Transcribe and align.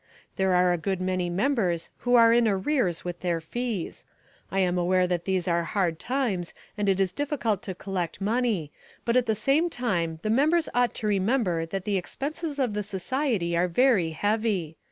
There 0.35 0.55
are 0.55 0.73
a 0.73 0.79
good 0.79 0.99
many 0.99 1.29
members 1.29 1.91
who 1.99 2.15
are 2.15 2.33
in 2.33 2.47
arrears 2.47 3.05
with 3.05 3.19
their 3.19 3.39
fees. 3.39 4.03
I 4.49 4.57
am 4.57 4.75
aware 4.75 5.05
that 5.05 5.25
these 5.25 5.47
are 5.47 5.63
hard 5.63 5.99
times 5.99 6.55
and 6.75 6.89
it 6.89 6.99
is 6.99 7.13
difficult 7.13 7.61
to 7.61 7.75
collect 7.75 8.19
money 8.19 8.71
but 9.05 9.15
at 9.15 9.27
the 9.27 9.35
same 9.35 9.69
time 9.69 10.17
the 10.23 10.31
members 10.31 10.67
ought 10.73 10.95
to 10.95 11.05
remember 11.07 11.67
that 11.67 11.85
the 11.85 11.97
expenses 11.97 12.57
of 12.57 12.73
the 12.73 12.81
society 12.81 13.55
are 13.55 13.67
very 13.67 14.09
heavy. 14.09 14.75